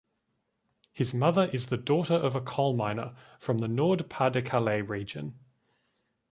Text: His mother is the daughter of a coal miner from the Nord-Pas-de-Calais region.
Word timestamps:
His 0.91 1.13
mother 1.13 1.47
is 1.53 1.67
the 1.67 1.77
daughter 1.77 2.15
of 2.15 2.35
a 2.35 2.41
coal 2.41 2.75
miner 2.75 3.13
from 3.37 3.59
the 3.59 3.67
Nord-Pas-de-Calais 3.67 4.81
region. 4.81 5.37